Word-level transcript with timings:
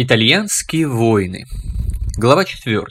Итальянские 0.00 0.86
войны. 0.86 1.44
Глава 2.16 2.44
4. 2.44 2.86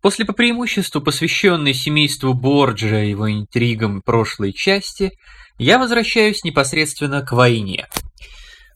После 0.00 0.24
по 0.24 0.32
преимуществу 0.32 1.00
посвященной 1.00 1.74
семейству 1.74 2.34
Борджа 2.34 3.02
и 3.02 3.10
его 3.10 3.28
интригам 3.28 4.00
прошлой 4.00 4.52
части, 4.52 5.10
я 5.58 5.80
возвращаюсь 5.80 6.44
непосредственно 6.44 7.22
к 7.22 7.32
войне. 7.32 7.88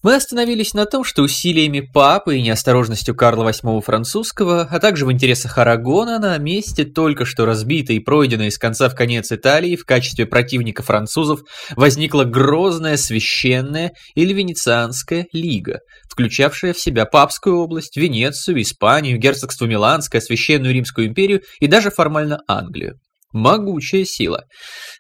Мы 0.05 0.17
остановились 0.17 0.75
на 0.75 0.85
том, 0.85 1.03
что 1.03 1.23
усилиями 1.23 1.81
папы 1.81 2.37
и 2.37 2.43
неосторожностью 2.43 3.15
Карла 3.15 3.49
VIII 3.49 3.81
французского, 3.81 4.69
а 4.71 4.79
также 4.79 5.07
в 5.07 5.13
интересах 5.13 5.57
Арагона 5.57 6.19
на 6.19 6.37
месте 6.37 6.85
только 6.85 7.25
что 7.25 7.47
разбитой 7.47 7.97
и 7.97 8.01
пройденной 8.01 8.51
с 8.51 8.59
конца 8.59 8.91
в 8.91 8.95
конец 8.95 9.33
Италии 9.33 9.77
в 9.77 9.87
качестве 9.87 10.27
противника 10.27 10.83
французов 10.83 11.41
возникла 11.75 12.25
грозная 12.25 12.99
священная 12.99 13.93
или 14.15 14.35
венецианская 14.35 15.27
лига, 15.33 15.81
включавшая 16.15 16.73
в 16.73 16.79
себя 16.79 17.07
Папскую 17.07 17.59
область, 17.59 17.97
Венецию, 17.97 18.63
Испанию, 18.63 19.19
герцогство 19.19 19.67
Миланское, 19.67 20.21
Священную 20.21 20.73
Римскую 20.73 21.09
империю 21.09 21.43
и 21.59 21.67
даже 21.67 21.91
формально 21.91 22.41
Англию. 22.47 23.01
Могучая 23.33 24.05
сила. 24.05 24.45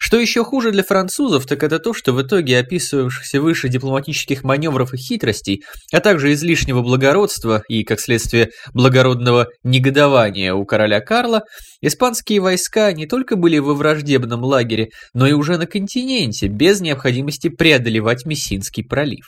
Что 0.01 0.19
еще 0.19 0.43
хуже 0.43 0.73
для 0.73 0.83
французов, 0.83 1.47
так 1.47 1.63
это 1.63 1.79
то, 1.79 1.95
что 1.95 2.13
в 2.13 2.21
итоге 2.21 2.59
описывавшихся 2.59 3.41
выше 3.41 3.69
дипломатических 3.69 4.43
маневров 4.43 4.93
и 4.93 4.97
хитростей, 4.97 5.63
а 5.93 6.01
также 6.01 6.33
излишнего 6.33 6.83
благородства 6.83 7.63
и, 7.69 7.85
как 7.85 8.01
следствие, 8.01 8.51
благородного 8.73 9.47
негодования 9.63 10.53
у 10.53 10.65
короля 10.65 11.01
Карла, 11.01 11.45
испанские 11.81 12.41
войска 12.41 12.91
не 12.91 13.07
только 13.07 13.37
были 13.37 13.59
во 13.59 13.75
враждебном 13.75 14.43
лагере, 14.43 14.89
но 15.13 15.29
и 15.29 15.33
уже 15.33 15.57
на 15.57 15.67
континенте, 15.67 16.49
без 16.49 16.81
необходимости 16.81 17.51
преодолевать 17.51 18.27
Мессинский 18.27 18.83
пролив. 18.85 19.27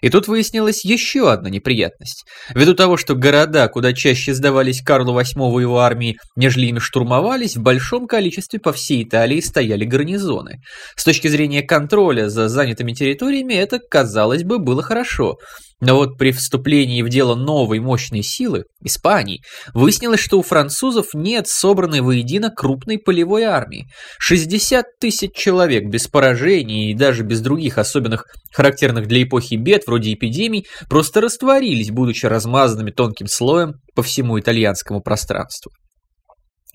И 0.00 0.08
тут 0.10 0.28
выяснилась 0.28 0.84
еще 0.84 1.30
одна 1.30 1.50
неприятность. 1.50 2.24
Ввиду 2.54 2.74
того, 2.74 2.96
что 2.96 3.14
города 3.14 3.68
куда 3.68 3.92
чаще 3.92 4.34
сдавались 4.34 4.82
Карлу 4.82 5.18
VIII 5.18 5.58
и 5.58 5.62
его 5.62 5.80
армии, 5.80 6.16
нежели 6.36 6.66
ими 6.66 6.78
штурмовались, 6.78 7.56
в 7.56 7.62
большом 7.62 8.06
количестве 8.06 8.60
по 8.60 8.72
всей 8.72 9.02
Италии 9.02 9.40
стояли 9.40 9.84
гарнизоны. 9.84 10.60
С 10.96 11.04
точки 11.04 11.28
зрения 11.28 11.62
контроля 11.62 12.28
за 12.28 12.48
занятыми 12.48 12.92
территориями 12.92 13.54
это, 13.54 13.78
казалось 13.78 14.44
бы, 14.44 14.58
было 14.58 14.82
хорошо. 14.82 15.36
Но 15.80 15.94
вот 15.94 16.18
при 16.18 16.32
вступлении 16.32 17.02
в 17.02 17.08
дело 17.08 17.36
новой 17.36 17.78
мощной 17.78 18.22
силы, 18.22 18.64
Испании, 18.82 19.42
выяснилось, 19.74 20.20
что 20.20 20.38
у 20.38 20.42
французов 20.42 21.14
нет 21.14 21.46
собранной 21.46 22.00
воедино 22.00 22.50
крупной 22.50 22.98
полевой 22.98 23.44
армии. 23.44 23.86
60 24.18 24.84
тысяч 25.00 25.30
человек 25.34 25.84
без 25.88 26.08
поражений 26.08 26.90
и 26.90 26.94
даже 26.94 27.22
без 27.22 27.40
других 27.40 27.78
особенных 27.78 28.24
характерных 28.52 29.06
для 29.06 29.22
эпохи 29.22 29.54
бед, 29.54 29.82
вроде 29.86 30.14
эпидемий, 30.14 30.66
просто 30.88 31.20
растворились, 31.20 31.90
будучи 31.90 32.26
размазанными 32.26 32.90
тонким 32.90 33.28
слоем 33.28 33.74
по 33.94 34.02
всему 34.02 34.40
итальянскому 34.40 35.00
пространству. 35.00 35.70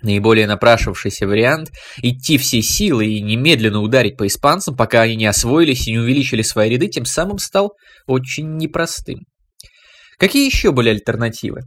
Наиболее 0.03 0.47
напрашивавшийся 0.47 1.25
вариант– 1.25 1.71
идти 2.01 2.37
всей 2.37 2.61
силой 2.61 3.13
и 3.13 3.21
немедленно 3.21 3.81
ударить 3.81 4.17
по 4.17 4.27
испанцам, 4.27 4.75
пока 4.75 5.01
они 5.01 5.15
не 5.15 5.25
освоились 5.25 5.87
и 5.87 5.91
не 5.91 5.99
увеличили 5.99 6.41
свои 6.41 6.69
ряды, 6.69 6.89
тем 6.89 7.05
самым 7.05 7.37
стал 7.37 7.73
очень 8.05 8.57
непростым. 8.57 9.21
Какие 10.17 10.45
еще 10.45 10.73
были 10.73 10.89
альтернативы? 10.89 11.61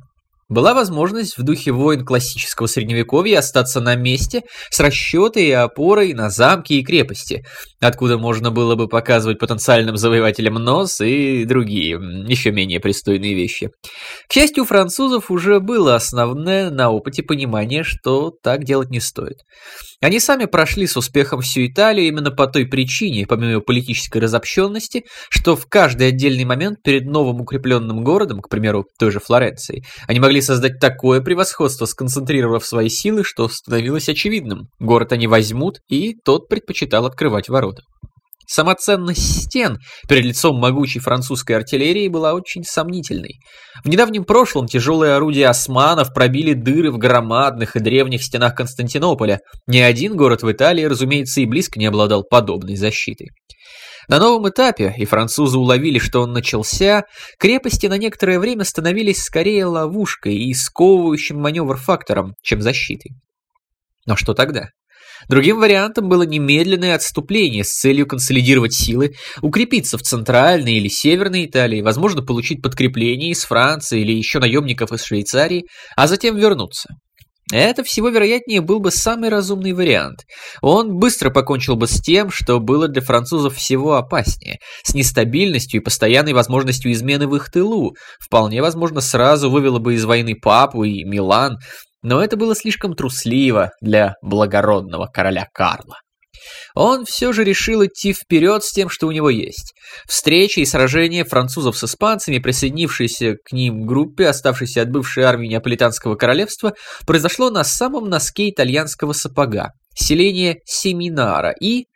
Была 0.48 0.74
возможность 0.74 1.36
в 1.36 1.42
духе 1.42 1.72
войн 1.72 2.04
классического 2.04 2.68
средневековья 2.68 3.40
остаться 3.40 3.80
на 3.80 3.96
месте 3.96 4.42
с 4.70 4.78
расчетой 4.78 5.46
и 5.46 5.50
опорой 5.50 6.14
на 6.14 6.30
замки 6.30 6.74
и 6.74 6.84
крепости, 6.84 7.44
откуда 7.80 8.16
можно 8.16 8.52
было 8.52 8.76
бы 8.76 8.86
показывать 8.86 9.40
потенциальным 9.40 9.96
завоевателям 9.96 10.54
нос 10.54 11.00
и 11.00 11.44
другие, 11.44 11.98
еще 12.28 12.52
менее 12.52 12.78
пристойные 12.78 13.34
вещи. 13.34 13.70
К 14.28 14.32
счастью, 14.32 14.62
у 14.62 14.66
французов 14.66 15.32
уже 15.32 15.58
было 15.58 15.96
основное 15.96 16.70
на 16.70 16.90
опыте 16.90 17.24
понимание, 17.24 17.82
что 17.82 18.30
так 18.30 18.62
делать 18.62 18.90
не 18.90 19.00
стоит. 19.00 19.38
Они 20.00 20.20
сами 20.20 20.44
прошли 20.44 20.86
с 20.86 20.96
успехом 20.96 21.40
всю 21.40 21.66
Италию 21.66 22.06
именно 22.06 22.30
по 22.30 22.46
той 22.46 22.66
причине, 22.66 23.26
помимо 23.26 23.60
политической 23.60 24.18
разобщенности, 24.18 25.04
что 25.30 25.56
в 25.56 25.66
каждый 25.66 26.08
отдельный 26.08 26.44
момент 26.44 26.82
перед 26.82 27.06
новым 27.06 27.40
укрепленным 27.40 28.04
городом, 28.04 28.42
к 28.42 28.48
примеру, 28.48 28.86
той 28.98 29.10
же 29.10 29.20
Флоренции, 29.20 29.84
они 30.06 30.20
могли 30.20 30.40
создать 30.42 30.78
такое 30.80 31.20
превосходство, 31.20 31.86
сконцентрировав 31.86 32.66
свои 32.66 32.88
силы, 32.88 33.24
что 33.24 33.48
становилось 33.48 34.08
очевидным. 34.08 34.68
Город 34.78 35.12
они 35.12 35.26
возьмут, 35.26 35.80
и 35.88 36.14
тот 36.24 36.48
предпочитал 36.48 37.06
открывать 37.06 37.48
ворота. 37.48 37.82
Самоценность 38.46 39.44
стен 39.44 39.78
перед 40.08 40.24
лицом 40.24 40.58
могучей 40.58 41.00
французской 41.00 41.52
артиллерии 41.52 42.08
была 42.08 42.34
очень 42.34 42.64
сомнительной. 42.64 43.40
В 43.84 43.88
недавнем 43.88 44.24
прошлом 44.24 44.66
тяжелые 44.66 45.14
орудия 45.14 45.48
османов 45.48 46.14
пробили 46.14 46.52
дыры 46.52 46.90
в 46.90 46.98
громадных 46.98 47.76
и 47.76 47.80
древних 47.80 48.22
стенах 48.22 48.54
Константинополя. 48.54 49.40
Ни 49.66 49.78
один 49.78 50.16
город 50.16 50.42
в 50.42 50.50
Италии, 50.50 50.84
разумеется, 50.84 51.40
и 51.40 51.46
близко 51.46 51.78
не 51.78 51.86
обладал 51.86 52.22
подобной 52.22 52.76
защитой. 52.76 53.30
На 54.08 54.20
новом 54.20 54.48
этапе, 54.48 54.94
и 54.96 55.04
французы 55.04 55.58
уловили, 55.58 55.98
что 55.98 56.20
он 56.22 56.32
начался, 56.32 57.04
крепости 57.38 57.86
на 57.86 57.98
некоторое 57.98 58.38
время 58.38 58.62
становились 58.64 59.22
скорее 59.22 59.66
ловушкой 59.66 60.36
и 60.36 60.54
сковывающим 60.54 61.40
маневр 61.40 61.76
фактором, 61.76 62.34
чем 62.42 62.62
защитой. 62.62 63.12
Но 64.06 64.14
что 64.14 64.34
тогда? 64.34 64.68
Другим 65.28 65.58
вариантом 65.58 66.08
было 66.08 66.22
немедленное 66.22 66.94
отступление 66.94 67.64
с 67.64 67.68
целью 67.68 68.06
консолидировать 68.06 68.74
силы, 68.74 69.14
укрепиться 69.42 69.98
в 69.98 70.02
центральной 70.02 70.74
или 70.74 70.88
северной 70.88 71.46
Италии, 71.46 71.82
возможно, 71.82 72.22
получить 72.22 72.62
подкрепление 72.62 73.30
из 73.30 73.44
Франции 73.44 74.00
или 74.00 74.12
еще 74.12 74.38
наемников 74.38 74.92
из 74.92 75.04
Швейцарии, 75.04 75.66
а 75.96 76.06
затем 76.06 76.36
вернуться. 76.36 76.90
Это 77.52 77.84
всего 77.84 78.08
вероятнее 78.08 78.60
был 78.60 78.80
бы 78.80 78.90
самый 78.90 79.28
разумный 79.28 79.72
вариант. 79.72 80.24
Он 80.62 80.98
быстро 80.98 81.30
покончил 81.30 81.76
бы 81.76 81.86
с 81.86 82.00
тем, 82.00 82.28
что 82.30 82.58
было 82.58 82.88
для 82.88 83.00
французов 83.00 83.54
всего 83.54 83.94
опаснее, 83.94 84.58
с 84.82 84.94
нестабильностью 84.94 85.80
и 85.80 85.84
постоянной 85.84 86.32
возможностью 86.32 86.90
измены 86.90 87.28
в 87.28 87.36
их 87.36 87.52
тылу. 87.52 87.94
Вполне 88.18 88.62
возможно, 88.62 89.00
сразу 89.00 89.48
вывело 89.48 89.78
бы 89.78 89.94
из 89.94 90.04
войны 90.04 90.34
Папу 90.34 90.82
и 90.82 91.04
Милан, 91.04 91.58
но 92.06 92.22
это 92.22 92.36
было 92.36 92.54
слишком 92.54 92.94
трусливо 92.94 93.72
для 93.80 94.14
благородного 94.22 95.06
короля 95.12 95.48
Карла. 95.52 95.96
Он 96.76 97.04
все 97.04 97.32
же 97.32 97.42
решил 97.42 97.84
идти 97.84 98.12
вперед 98.12 98.62
с 98.62 98.70
тем, 98.70 98.88
что 98.88 99.08
у 99.08 99.10
него 99.10 99.28
есть. 99.28 99.74
Встречи 100.06 100.60
и 100.60 100.66
сражения 100.66 101.24
французов 101.24 101.76
с 101.76 101.82
испанцами, 101.82 102.38
присоединившиеся 102.38 103.34
к 103.44 103.50
ним 103.50 103.86
группе, 103.86 104.28
оставшейся 104.28 104.82
от 104.82 104.90
бывшей 104.90 105.24
армии 105.24 105.48
Неаполитанского 105.48 106.14
королевства, 106.14 106.74
произошло 107.08 107.50
на 107.50 107.64
самом 107.64 108.08
носке 108.08 108.50
итальянского 108.50 109.12
сапога, 109.12 109.72
селение 109.96 110.60
Семинара, 110.64 111.52
и 111.60 111.86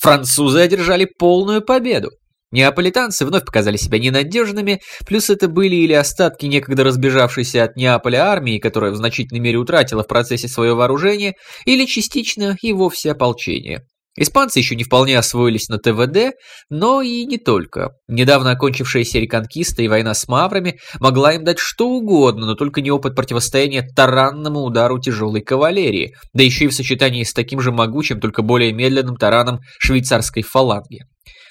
французы 0.00 0.58
одержали 0.58 1.04
полную 1.04 1.62
победу. 1.62 2.10
Неаполитанцы 2.52 3.24
вновь 3.24 3.44
показали 3.44 3.76
себя 3.76 3.98
ненадежными, 3.98 4.80
плюс 5.06 5.30
это 5.30 5.46
были 5.46 5.76
или 5.76 5.92
остатки 5.92 6.46
некогда 6.46 6.82
разбежавшейся 6.82 7.64
от 7.64 7.76
Неаполя 7.76 8.24
армии, 8.24 8.58
которая 8.58 8.90
в 8.90 8.96
значительной 8.96 9.40
мере 9.40 9.58
утратила 9.58 10.02
в 10.02 10.08
процессе 10.08 10.48
свое 10.48 10.74
вооружение, 10.74 11.34
или 11.64 11.84
частично 11.84 12.56
и 12.60 12.72
вовсе 12.72 13.12
ополчение. 13.12 13.82
Испанцы 14.18 14.58
еще 14.58 14.74
не 14.74 14.82
вполне 14.82 15.16
освоились 15.16 15.68
на 15.68 15.78
ТВД, 15.78 16.34
но 16.68 17.00
и 17.00 17.24
не 17.24 17.38
только. 17.38 17.92
Недавно 18.08 18.50
окончившаяся 18.50 19.20
реконкиста 19.20 19.82
и 19.82 19.88
война 19.88 20.14
с 20.14 20.26
маврами 20.26 20.80
могла 20.98 21.34
им 21.34 21.44
дать 21.44 21.60
что 21.60 21.88
угодно, 21.88 22.46
но 22.46 22.54
только 22.56 22.80
не 22.80 22.90
опыт 22.90 23.14
противостояния 23.14 23.88
таранному 23.94 24.60
удару 24.60 24.98
тяжелой 24.98 25.42
кавалерии, 25.42 26.14
да 26.32 26.42
еще 26.42 26.64
и 26.64 26.68
в 26.68 26.74
сочетании 26.74 27.22
с 27.22 27.32
таким 27.32 27.60
же 27.60 27.70
могучим, 27.70 28.18
только 28.18 28.42
более 28.42 28.72
медленным 28.72 29.16
тараном 29.16 29.60
швейцарской 29.78 30.42
фаланги. 30.42 31.04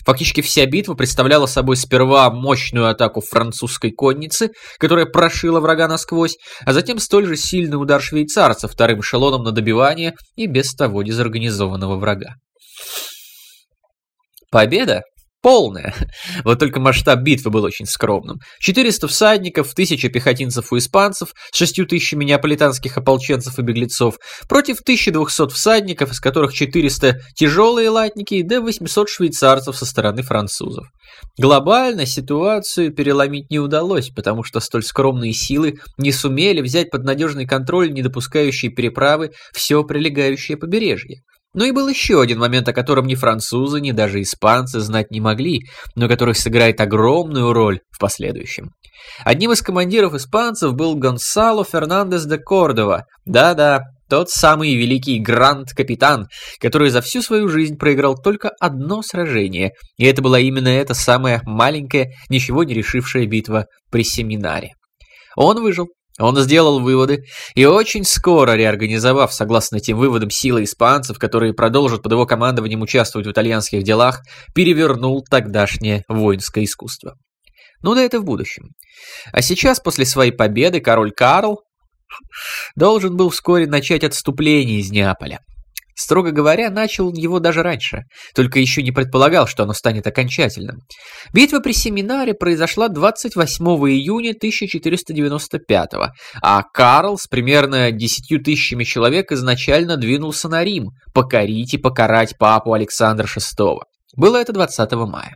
Фактически 0.06 0.42
вся 0.42 0.66
битва 0.66 0.94
представляла 0.96 1.46
собой 1.46 1.76
сперва 1.76 2.30
мощную 2.30 2.88
атаку 2.90 3.22
французской 3.22 3.92
конницы, 3.92 4.52
которая 4.78 5.06
прошила 5.06 5.60
врага 5.60 5.88
насквозь, 5.88 6.38
а 6.66 6.74
затем 6.74 7.00
столь 7.00 7.28
же 7.28 7.36
сильный 7.36 7.80
удар 7.82 8.02
швейцарцев 8.02 8.72
вторым 8.72 9.02
эшелоном 9.02 9.44
на 9.44 9.52
добивание 9.52 10.16
и 10.36 10.48
без 10.48 10.74
того 10.74 11.04
дезорганизованного 11.04 11.98
врага. 11.98 12.36
Победа 14.52 15.04
Полная. 15.42 15.94
Вот 16.44 16.60
только 16.60 16.80
масштаб 16.80 17.20
битвы 17.20 17.52
был 17.52 17.64
очень 17.64 17.86
скромным. 17.86 18.40
400 18.60 19.08
всадников, 19.08 19.72
1000 19.72 20.10
пехотинцев 20.10 20.72
у 20.72 20.78
испанцев, 20.78 21.34
с 21.52 21.58
6 21.58 21.88
тысячами 21.88 22.26
неаполитанских 22.26 22.98
ополченцев 22.98 23.58
и 23.58 23.62
беглецов, 23.62 24.18
против 24.48 24.82
1200 24.82 25.50
всадников, 25.54 26.12
из 26.12 26.20
которых 26.20 26.54
400 26.54 27.20
тяжелые 27.36 27.90
латники 27.90 28.42
до 28.42 28.62
800 28.62 29.10
швейцарцев 29.10 29.78
со 29.78 29.86
стороны 29.86 30.24
французов. 30.24 30.88
Глобально 31.38 32.06
ситуацию 32.06 32.94
переломить 32.94 33.50
не 33.50 33.60
удалось, 33.60 34.10
потому 34.10 34.44
что 34.44 34.60
столь 34.60 34.84
скромные 34.84 35.34
силы 35.34 35.80
не 35.98 36.12
сумели 36.12 36.62
взять 36.62 36.90
под 36.90 37.04
надежный 37.04 37.46
контроль, 37.46 37.92
не 37.92 38.02
допускающие 38.02 38.72
переправы, 38.72 39.32
все 39.54 39.84
прилегающее 39.84 40.58
побережье. 40.58 41.22
Но 41.54 41.66
и 41.66 41.72
был 41.72 41.88
еще 41.88 42.22
один 42.22 42.40
момент, 42.40 42.68
о 42.70 42.74
котором 42.74 43.08
ни 43.08 43.16
французы, 43.16 43.82
ни 43.82 43.92
даже 43.92 44.22
испанцы 44.22 44.80
знать 44.80 45.10
не 45.10 45.20
могли, 45.20 45.62
но 45.96 46.08
который 46.08 46.36
сыграет 46.36 46.80
огромную 46.80 47.54
роль 47.54 47.80
в 47.90 48.00
последующем. 48.00 48.72
Одним 49.24 49.52
из 49.52 49.62
командиров 49.62 50.14
испанцев 50.14 50.74
был 50.74 50.96
Гонсало 50.96 51.66
Фернандес 51.66 52.26
де 52.26 52.38
Кордова. 52.38 53.06
Да-да, 53.26 53.82
тот 54.10 54.30
самый 54.30 54.76
великий 54.76 55.20
гранд-капитан, 55.20 56.28
который 56.60 56.90
за 56.90 57.02
всю 57.02 57.22
свою 57.22 57.48
жизнь 57.48 57.78
проиграл 57.78 58.16
только 58.16 58.50
одно 58.60 59.02
сражение, 59.02 59.72
и 59.98 60.06
это 60.06 60.22
была 60.22 60.40
именно 60.40 60.68
эта 60.68 60.94
самая 60.94 61.42
маленькая, 61.46 62.12
ничего 62.30 62.64
не 62.64 62.74
решившая 62.74 63.26
битва 63.26 63.66
при 63.92 64.04
семинаре. 64.04 64.74
Он 65.36 65.62
выжил, 65.62 65.88
он 66.20 66.38
сделал 66.38 66.80
выводы 66.80 67.24
и 67.56 67.66
очень 67.66 68.04
скоро, 68.04 68.56
реорганизовав, 68.56 69.34
согласно 69.34 69.78
этим 69.78 69.98
выводам, 69.98 70.30
силы 70.30 70.64
испанцев, 70.64 71.18
которые 71.18 71.54
продолжат 71.54 72.04
под 72.04 72.12
его 72.12 72.26
командованием 72.26 72.82
участвовать 72.82 73.26
в 73.28 73.32
итальянских 73.32 73.84
делах, 73.84 74.22
перевернул 74.54 75.24
тогдашнее 75.30 76.04
воинское 76.08 76.66
искусство. 76.66 77.16
Ну 77.82 77.96
да 77.96 78.02
это 78.02 78.20
в 78.20 78.26
будущем. 78.26 78.72
А 79.32 79.42
сейчас, 79.42 79.80
после 79.80 80.06
своей 80.06 80.32
победы, 80.32 80.82
король 80.82 81.12
Карл 81.12 81.62
должен 82.76 83.16
был 83.16 83.30
вскоре 83.30 83.68
начать 83.68 84.04
отступление 84.04 84.80
из 84.80 84.92
Неаполя. 84.92 85.40
Строго 86.00 86.32
говоря, 86.32 86.70
начал 86.70 87.12
его 87.12 87.42
даже 87.42 87.62
раньше, 87.62 88.04
только 88.34 88.58
еще 88.60 88.82
не 88.82 88.94
предполагал, 88.94 89.48
что 89.48 89.64
оно 89.64 89.74
станет 89.74 90.08
окончательным. 90.08 90.78
Битва 91.34 91.60
при 91.60 91.74
Семинаре 91.74 92.34
произошла 92.34 92.88
28 92.88 93.66
июня 93.66 94.30
1495 94.30 95.90
а 96.42 96.64
Карл 96.64 97.18
с 97.18 97.28
примерно 97.28 97.92
10 97.92 98.42
тысячами 98.42 98.86
человек 98.86 99.34
изначально 99.34 99.98
двинулся 99.98 100.48
на 100.48 100.64
Рим, 100.64 100.92
покорить 101.14 101.74
и 101.74 101.78
покарать 101.78 102.38
папу 102.38 102.72
Александра 102.72 103.28
VI. 103.28 103.80
Было 104.16 104.38
это 104.38 104.54
20 104.54 104.94
мая. 104.94 105.36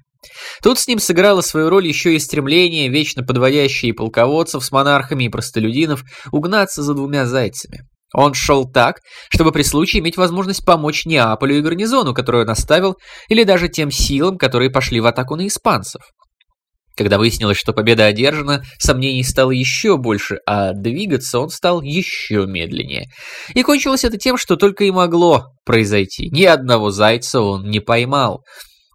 Тут 0.62 0.80
с 0.80 0.88
ним 0.88 1.00
сыграло 1.00 1.42
свою 1.42 1.70
роль 1.70 1.88
еще 1.88 2.16
и 2.16 2.20
стремление, 2.20 2.88
вечно 2.88 3.22
подводящие 3.22 3.94
полководцев 3.94 4.64
с 4.64 4.72
монархами 4.72 5.26
и 5.26 5.30
простолюдинов, 5.30 6.06
угнаться 6.32 6.84
за 6.84 6.94
двумя 6.94 7.26
зайцами. 7.26 7.82
Он 8.14 8.34
шел 8.34 8.70
так, 8.70 9.00
чтобы 9.30 9.52
при 9.52 9.64
случае 9.64 10.02
иметь 10.02 10.18
возможность 10.18 10.66
помочь 10.66 11.06
Неаполю 11.06 11.58
и 11.58 11.62
гарнизону, 11.62 12.14
который 12.14 12.44
он 12.44 12.50
оставил, 12.50 12.96
или 13.28 13.44
даже 13.44 13.70
тем 13.70 13.92
силам, 13.92 14.38
которые 14.38 14.70
пошли 14.70 15.00
в 15.00 15.06
атаку 15.06 15.36
на 15.36 15.48
испанцев. 15.48 16.02
Когда 16.96 17.18
выяснилось, 17.18 17.58
что 17.58 17.74
победа 17.74 18.06
одержана, 18.06 18.64
сомнений 18.78 19.24
стало 19.24 19.50
еще 19.50 19.98
больше, 19.98 20.38
а 20.46 20.74
двигаться 20.74 21.40
он 21.40 21.50
стал 21.50 21.82
еще 21.82 22.46
медленнее. 22.46 23.08
И 23.56 23.64
кончилось 23.64 24.04
это 24.04 24.18
тем, 24.18 24.38
что 24.38 24.58
только 24.58 24.84
и 24.84 24.92
могло 24.92 25.46
произойти. 25.66 26.30
Ни 26.30 26.44
одного 26.44 26.92
зайца 26.92 27.42
он 27.42 27.68
не 27.70 27.80
поймал. 27.80 28.44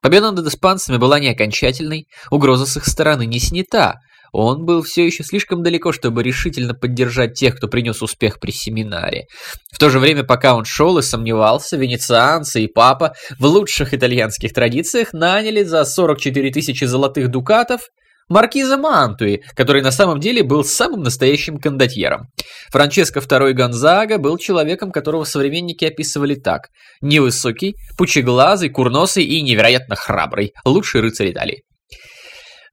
Победа 0.01 0.31
над 0.31 0.47
испанцами 0.47 0.97
была 0.97 1.19
не 1.19 1.29
окончательной, 1.29 2.07
угроза 2.31 2.67
с 2.67 2.77
их 2.77 2.87
стороны 2.87 3.27
не 3.27 3.41
снята. 3.41 3.97
Он 4.33 4.65
был 4.65 4.83
все 4.83 5.07
еще 5.07 5.25
слишком 5.25 5.63
далеко, 5.63 5.93
чтобы 5.93 6.23
решительно 6.23 6.75
поддержать 6.75 7.35
тех, 7.35 7.57
кто 7.57 7.69
принес 7.69 8.03
успех 8.03 8.41
при 8.41 8.51
семинаре. 8.51 9.27
В 9.73 9.79
то 9.79 9.91
же 9.91 9.99
время, 9.99 10.25
пока 10.25 10.55
он 10.55 10.65
шел 10.65 10.99
и 10.99 11.03
сомневался, 11.03 11.77
венецианцы 11.77 12.63
и 12.63 12.67
папа 12.67 13.15
в 13.39 13.45
лучших 13.47 13.95
итальянских 13.95 14.53
традициях 14.53 15.13
наняли 15.13 15.63
за 15.63 15.85
44 15.85 16.51
тысячи 16.51 16.85
золотых 16.85 17.31
дукатов 17.31 17.83
маркиза 18.29 18.77
Мантуи, 18.77 19.43
который 19.55 19.83
на 19.83 19.91
самом 19.91 20.21
деле 20.21 20.43
был 20.43 20.65
самым 20.65 21.03
настоящим 21.03 21.59
кондотьером. 21.59 22.29
Франческо 22.71 23.21
II 23.21 23.53
Гонзага 23.53 24.19
был 24.19 24.39
человеком, 24.39 24.93
которого 24.93 25.25
современники 25.25 25.85
описывали 25.85 26.35
так. 26.35 26.69
Невысокий, 27.01 27.75
пучеглазый, 27.97 28.69
курносый 28.69 29.25
и 29.25 29.41
невероятно 29.43 29.97
храбрый. 29.97 30.53
Лучший 30.65 31.01
рыцарь 31.01 31.33
Италии. 31.33 31.63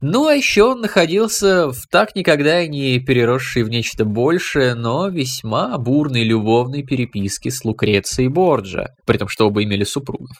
Ну, 0.02 0.28
а 0.28 0.34
еще 0.34 0.64
он 0.64 0.82
находился 0.82 1.70
в 1.70 1.88
так 1.90 2.16
никогда 2.16 2.62
и 2.62 2.68
не 2.68 3.00
переросшей 3.00 3.64
в 3.64 3.70
нечто 3.70 4.06
большее, 4.06 4.76
но 4.76 5.08
весьма 5.08 5.78
бурной 5.78 6.24
любовной 6.24 6.84
переписке 6.84 7.52
с 7.52 7.64
Лукрецией 7.64 8.30
Борджа, 8.30 8.88
при 9.06 9.18
том, 9.18 9.28
что 9.28 9.48
оба 9.48 9.64
имели 9.64 9.84
супругов. 9.84 10.36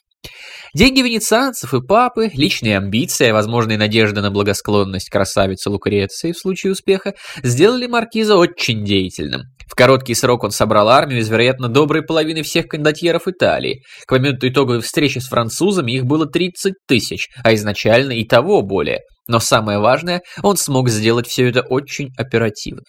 Деньги 0.74 1.02
венецианцев 1.02 1.74
и 1.74 1.82
папы, 1.82 2.30
личные 2.34 2.78
амбиции, 2.78 3.32
возможные 3.32 3.78
надежды 3.78 4.22
на 4.22 4.30
благосклонность 4.30 5.10
красавицы 5.10 5.70
Лукреции 5.70 6.34
в 6.34 6.38
случае 6.38 6.74
успеха, 6.74 7.14
сделали 7.44 7.88
маркиза 7.88 8.36
очень 8.36 8.84
деятельным. 8.84 9.44
В 9.70 9.76
короткий 9.76 10.16
срок 10.16 10.44
он 10.44 10.52
собрал 10.52 10.90
армию 10.90 11.22
из, 11.22 11.30
вероятно, 11.30 11.70
доброй 11.70 12.04
половины 12.04 12.44
всех 12.44 12.68
кондотьеров 12.68 13.28
Италии. 13.28 13.84
К 14.06 14.12
моменту 14.12 14.50
итоговой 14.50 14.82
встречи 14.82 15.20
с 15.20 15.28
французами 15.28 15.94
их 15.94 16.06
было 16.06 16.26
30 16.26 16.74
тысяч, 16.88 17.30
а 17.44 17.54
изначально 17.54 18.12
и 18.12 18.26
того 18.26 18.62
более. 18.62 19.00
Но 19.28 19.40
самое 19.40 19.80
важное, 19.80 20.22
он 20.44 20.58
смог 20.58 20.90
сделать 20.90 21.28
все 21.28 21.50
это 21.50 21.62
очень 21.62 22.10
оперативно. 22.18 22.84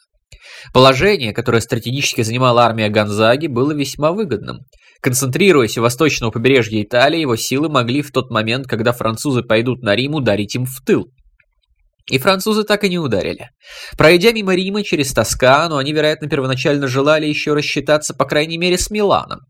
Положение, 0.73 1.33
которое 1.33 1.61
стратегически 1.61 2.23
занимала 2.23 2.65
армия 2.65 2.89
Гонзаги, 2.89 3.47
было 3.47 3.73
весьма 3.73 4.13
выгодным. 4.13 4.59
Концентрируясь 5.01 5.79
у 5.79 5.83
восточного 5.83 6.31
побережья 6.31 6.83
Италии, 6.83 7.21
его 7.21 7.37
силы 7.37 7.69
могли 7.69 8.03
в 8.03 8.11
тот 8.11 8.31
момент, 8.31 8.67
когда 8.67 8.93
французы 8.93 9.43
пойдут 9.43 9.83
на 9.83 9.95
Рим, 9.95 10.15
ударить 10.15 10.55
им 10.55 10.65
в 10.65 10.81
тыл. 10.85 11.07
И 12.11 12.19
французы 12.19 12.63
так 12.63 12.85
и 12.85 12.89
не 12.89 12.99
ударили. 12.99 13.51
Пройдя 13.99 14.31
мимо 14.31 14.55
Рима 14.55 14.85
через 14.85 15.13
Тоскану, 15.13 15.77
они, 15.77 15.93
вероятно, 15.93 16.29
первоначально 16.29 16.87
желали 16.87 17.27
еще 17.27 17.53
рассчитаться, 17.53 18.15
по 18.15 18.25
крайней 18.27 18.59
мере, 18.59 18.79
с 18.79 18.91
Миланом. 18.91 19.41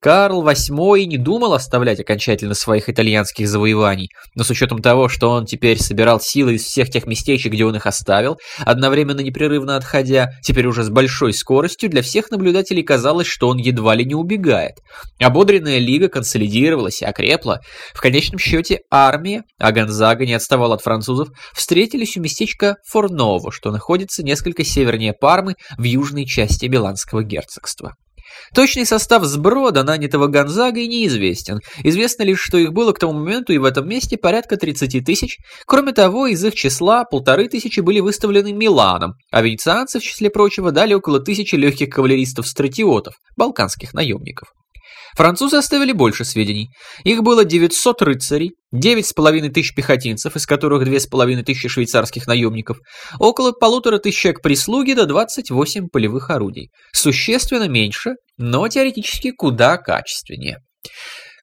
Карл 0.00 0.42
VIII 0.42 1.04
не 1.04 1.18
думал 1.18 1.52
оставлять 1.52 2.00
окончательно 2.00 2.54
своих 2.54 2.88
итальянских 2.88 3.46
завоеваний, 3.46 4.08
но 4.34 4.44
с 4.44 4.50
учетом 4.50 4.80
того, 4.80 5.10
что 5.10 5.28
он 5.28 5.44
теперь 5.44 5.78
собирал 5.78 6.18
силы 6.18 6.54
из 6.54 6.64
всех 6.64 6.88
тех 6.88 7.06
местечек, 7.06 7.52
где 7.52 7.66
он 7.66 7.76
их 7.76 7.84
оставил, 7.84 8.38
одновременно 8.60 9.20
непрерывно 9.20 9.76
отходя, 9.76 10.30
теперь 10.42 10.66
уже 10.66 10.84
с 10.84 10.88
большой 10.88 11.34
скоростью, 11.34 11.90
для 11.90 12.00
всех 12.00 12.30
наблюдателей 12.30 12.82
казалось, 12.82 13.26
что 13.26 13.48
он 13.48 13.58
едва 13.58 13.94
ли 13.94 14.06
не 14.06 14.14
убегает. 14.14 14.76
Ободренная 15.20 15.78
лига 15.78 16.08
консолидировалась 16.08 17.02
и 17.02 17.04
окрепла. 17.04 17.60
В 17.92 18.00
конечном 18.00 18.38
счете 18.38 18.80
армия, 18.90 19.42
а 19.58 19.72
Гонзага 19.72 20.24
не 20.24 20.32
отставал 20.32 20.72
от 20.72 20.80
французов, 20.80 21.28
встретили 21.54 22.05
у 22.14 22.20
местечка 22.20 22.76
Форново, 22.84 23.50
что 23.50 23.70
находится 23.70 24.22
несколько 24.22 24.64
севернее 24.64 25.14
Пармы 25.14 25.54
в 25.78 25.82
южной 25.82 26.26
части 26.26 26.66
Миланского 26.66 27.22
герцогства. 27.22 27.94
Точный 28.54 28.86
состав 28.86 29.24
сброда, 29.24 29.82
нанятого 29.82 30.26
Гонзагой, 30.26 30.86
неизвестен. 30.86 31.60
Известно 31.82 32.22
лишь, 32.22 32.40
что 32.40 32.58
их 32.58 32.72
было 32.72 32.92
к 32.92 32.98
тому 32.98 33.12
моменту 33.12 33.52
и 33.52 33.58
в 33.58 33.64
этом 33.64 33.88
месте 33.88 34.16
порядка 34.16 34.56
30 34.56 35.04
тысяч. 35.04 35.38
Кроме 35.66 35.92
того, 35.92 36.26
из 36.26 36.44
их 36.44 36.54
числа 36.54 37.04
полторы 37.04 37.48
тысячи 37.48 37.80
были 37.80 38.00
выставлены 38.00 38.52
Миланом, 38.52 39.14
а 39.30 39.42
венецианцы, 39.42 39.98
в 39.98 40.02
числе 40.02 40.30
прочего, 40.30 40.72
дали 40.72 40.94
около 40.94 41.20
тысячи 41.20 41.54
легких 41.54 41.90
кавалеристов-стратиотов, 41.90 43.14
балканских 43.36 43.94
наемников. 43.94 44.48
Французы 45.16 45.56
оставили 45.56 45.92
больше 45.92 46.26
сведений. 46.26 46.68
Их 47.02 47.22
было 47.22 47.44
900 47.44 48.02
рыцарей, 48.02 48.52
9,5 48.74 49.48
тысяч 49.48 49.74
пехотинцев, 49.74 50.36
из 50.36 50.44
которых 50.44 50.86
2,5 50.86 51.42
тысячи 51.42 51.68
швейцарских 51.68 52.26
наемников, 52.26 52.78
около 53.18 53.52
полутора 53.52 53.98
тысяч 53.98 54.34
прислуги 54.42 54.92
до 54.92 55.06
28 55.06 55.88
полевых 55.88 56.28
орудий. 56.28 56.70
Существенно 56.92 57.66
меньше, 57.66 58.16
но 58.36 58.68
теоретически 58.68 59.30
куда 59.30 59.78
качественнее. 59.78 60.58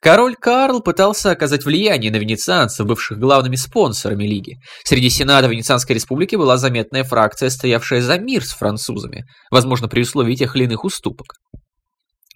Король 0.04 0.36
Карл 0.36 0.82
пытался 0.82 1.32
оказать 1.32 1.64
влияние 1.64 2.12
на 2.12 2.18
венецианцев, 2.18 2.86
бывших 2.86 3.18
главными 3.18 3.56
спонсорами 3.56 4.26
лиги. 4.26 4.58
Среди 4.84 5.10
сената 5.10 5.48
Венецианской 5.48 5.96
республики 5.96 6.36
была 6.36 6.58
заметная 6.58 7.06
фракция, 7.06 7.50
стоявшая 7.50 8.02
за 8.02 8.20
мир 8.20 8.44
с 8.44 8.52
французами, 8.52 9.24
возможно, 9.50 9.88
при 9.88 10.02
условии 10.02 10.36
тех 10.36 10.58
или 10.58 10.66
иных 10.66 10.84
уступок. 10.84 11.28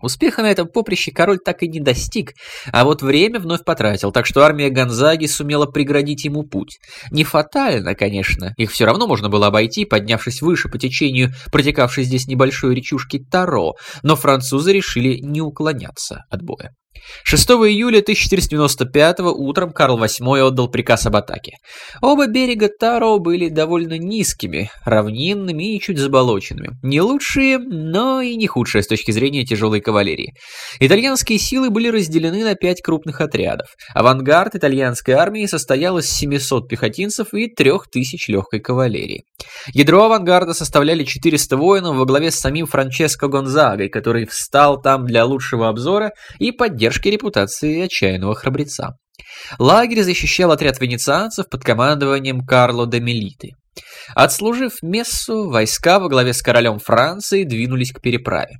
Успеха 0.01 0.43
на 0.43 0.51
этом 0.51 0.67
поприще 0.67 1.11
король 1.11 1.39
так 1.39 1.63
и 1.63 1.67
не 1.67 1.79
достиг, 1.79 2.33
а 2.71 2.83
вот 2.85 3.01
время 3.01 3.39
вновь 3.39 3.63
потратил, 3.63 4.11
так 4.11 4.27
что 4.27 4.43
армия 4.43 4.69
Гонзаги 4.69 5.25
сумела 5.25 5.65
преградить 5.65 6.23
ему 6.25 6.43
путь. 6.43 6.77
Не 7.09 7.23
фатально, 7.23 7.95
конечно, 7.95 8.53
их 8.57 8.71
все 8.71 8.85
равно 8.85 9.07
можно 9.07 9.27
было 9.29 9.47
обойти, 9.47 9.85
поднявшись 9.85 10.41
выше 10.41 10.69
по 10.69 10.77
течению 10.77 11.31
протекавшей 11.51 12.03
здесь 12.03 12.27
небольшой 12.27 12.75
речушки 12.75 13.19
Таро, 13.19 13.73
но 14.03 14.15
французы 14.15 14.71
решили 14.71 15.17
не 15.17 15.41
уклоняться 15.41 16.25
от 16.29 16.43
боя. 16.43 16.73
6 17.23 17.49
июля 17.49 17.99
1495 17.99 19.19
утром 19.19 19.71
Карл 19.71 19.97
VIII 19.97 20.47
отдал 20.47 20.69
приказ 20.69 21.05
об 21.05 21.15
атаке. 21.15 21.57
Оба 22.01 22.27
берега 22.27 22.69
Таро 22.69 23.19
были 23.19 23.49
довольно 23.49 23.97
низкими, 23.97 24.69
равнинными 24.85 25.75
и 25.75 25.79
чуть 25.79 25.97
заболоченными. 25.97 26.77
Не 26.83 27.01
лучшие, 27.01 27.57
но 27.57 28.21
и 28.21 28.35
не 28.35 28.47
худшие 28.47 28.83
с 28.83 28.87
точки 28.87 29.11
зрения 29.11 29.45
тяжелой 29.45 29.81
кавалерии. 29.81 30.33
Итальянские 30.79 31.39
силы 31.39 31.69
были 31.69 31.89
разделены 31.89 32.43
на 32.43 32.55
пять 32.55 32.81
крупных 32.81 33.21
отрядов. 33.21 33.67
Авангард 33.93 34.55
итальянской 34.55 35.13
армии 35.13 35.45
состоял 35.45 35.97
из 35.97 36.09
700 36.09 36.67
пехотинцев 36.67 37.33
и 37.33 37.47
3000 37.47 38.31
легкой 38.31 38.59
кавалерии. 38.59 39.23
Ядро 39.73 40.05
авангарда 40.05 40.53
составляли 40.53 41.03
400 41.03 41.57
воинов 41.57 41.95
во 41.95 42.05
главе 42.05 42.31
с 42.31 42.39
самим 42.39 42.65
Франческо 42.65 43.27
Гонзагой, 43.27 43.89
который 43.89 44.25
встал 44.25 44.81
там 44.81 45.05
для 45.05 45.25
лучшего 45.25 45.69
обзора 45.69 46.11
и 46.39 46.51
поддержки 46.51 47.07
репутации 47.09 47.81
отчаянного 47.81 48.35
храбреца. 48.35 48.95
Лагерь 49.59 50.03
защищал 50.03 50.51
отряд 50.51 50.79
венецианцев 50.79 51.49
под 51.49 51.63
командованием 51.63 52.45
Карло 52.45 52.87
де 52.87 52.99
Мелиты. 52.99 53.51
Отслужив 54.15 54.81
мессу, 54.81 55.49
войска 55.49 55.99
во 55.99 56.09
главе 56.09 56.33
с 56.33 56.41
королем 56.41 56.79
Франции 56.79 57.43
двинулись 57.43 57.91
к 57.91 58.01
переправе. 58.01 58.57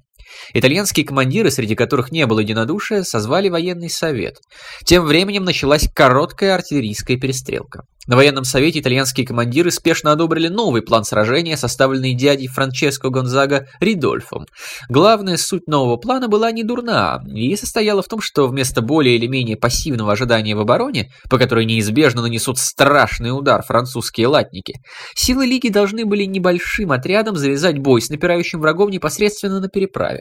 Итальянские 0.54 1.06
командиры, 1.06 1.52
среди 1.52 1.76
которых 1.76 2.12
не 2.12 2.26
было 2.26 2.40
единодушия, 2.40 3.04
созвали 3.04 3.50
военный 3.50 3.90
совет. 3.90 4.38
Тем 4.86 5.06
временем 5.06 5.44
началась 5.44 5.88
короткая 5.94 6.56
артиллерийская 6.56 7.18
перестрелка. 7.18 7.84
На 8.08 8.16
военном 8.16 8.46
совете 8.46 8.80
итальянские 8.80 9.28
командиры 9.28 9.70
спешно 9.70 10.14
одобрили 10.14 10.48
новый 10.48 10.82
план 10.82 11.04
сражения, 11.04 11.58
составленный 11.58 12.14
дядей 12.14 12.48
Франческо 12.48 13.10
Гонзага 13.10 13.68
Ридольфом. 13.82 14.46
Главная 14.88 15.36
суть 15.36 15.68
нового 15.68 15.98
плана 15.98 16.30
была 16.30 16.54
не 16.54 16.64
дурна 16.64 17.20
и 17.28 17.54
состояла 17.58 18.02
в 18.02 18.08
том, 18.08 18.22
что 18.22 18.48
вместо 18.48 18.82
более 18.82 19.18
или 19.18 19.28
менее 19.28 19.58
пассивного 19.58 20.14
ожидания 20.14 20.56
в 20.56 20.62
обороне, 20.62 21.12
по 21.30 21.38
которой 21.38 21.66
неизбежно 21.66 22.22
нанесут 22.22 22.60
страшный 22.60 23.38
удар 23.38 23.62
французские 23.62 24.28
латники, 24.28 24.76
силы 25.14 25.46
Лиги 25.46 25.68
должны 25.68 26.06
были 26.06 26.24
небольшим 26.24 26.94
отрядом 26.94 27.36
завязать 27.36 27.78
бой 27.78 28.02
с 28.02 28.10
напирающим 28.10 28.62
врагом 28.62 28.90
непосредственно 28.90 29.60
на 29.60 29.68
переправе. 29.68 30.17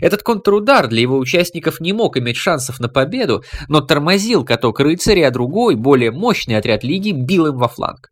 Этот 0.00 0.22
контрудар 0.22 0.88
для 0.88 1.00
его 1.02 1.18
участников 1.18 1.80
не 1.80 1.92
мог 1.92 2.16
иметь 2.16 2.36
шансов 2.36 2.80
на 2.80 2.88
победу, 2.88 3.44
но 3.68 3.80
тормозил 3.80 4.44
каток 4.44 4.80
рыцарей, 4.80 5.26
а 5.26 5.30
другой, 5.30 5.76
более 5.76 6.10
мощный 6.10 6.56
отряд 6.56 6.82
Лиги 6.82 7.10
бил 7.10 7.46
им 7.46 7.56
во 7.58 7.68
фланг. 7.68 8.10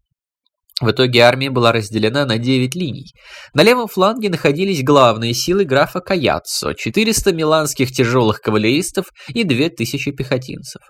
В 0.83 0.91
итоге 0.91 1.21
армия 1.21 1.49
была 1.49 1.71
разделена 1.71 2.27
на 2.27 2.39
9 2.39 2.75
линий. 2.75 3.15
На 3.55 3.63
левом 3.63 3.87
фланге 3.87 4.29
находились 4.29 4.83
главные 4.83 5.33
силы 5.33 5.65
графа 5.65 6.01
Каяццо, 6.01 6.73
400 6.73 7.33
миланских 7.33 7.93
тяжелых 7.93 8.41
кавалеристов 8.41 9.07
и 9.29 9.45
2000 9.45 10.11
пехотинцев. 10.11 10.83